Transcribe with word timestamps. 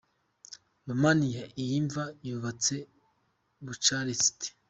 Roumanie: 0.87 1.41
Iyi 1.61 1.77
mva 1.85 2.05
yubatse 2.27 2.75
Bucarest. 3.65 4.39